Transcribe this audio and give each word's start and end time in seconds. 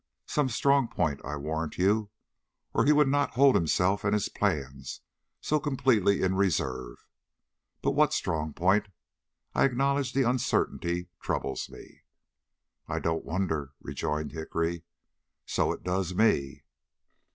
Some 0.25 0.49
strong 0.49 0.87
point, 0.87 1.21
I 1.23 1.35
warrant 1.35 1.77
you, 1.77 2.09
or 2.73 2.85
he 2.85 2.91
would 2.91 3.07
not 3.07 3.35
hold 3.35 3.53
himself 3.53 4.03
and 4.03 4.15
his 4.15 4.29
plans 4.29 5.01
so 5.41 5.59
completely 5.59 6.23
in 6.23 6.33
reserve. 6.33 7.05
But 7.83 7.91
what 7.91 8.11
strong 8.11 8.51
point? 8.51 8.87
I 9.53 9.63
acknowledge 9.63 10.13
the 10.13 10.27
uncertainty 10.27 11.09
troubles 11.19 11.69
me." 11.69 12.01
"I 12.87 12.97
don't 12.97 13.25
wonder," 13.25 13.73
rejoined 13.79 14.31
Hickory. 14.31 14.85
"So 15.45 15.71
it 15.71 15.83
does 15.83 16.15
me." 16.15 16.63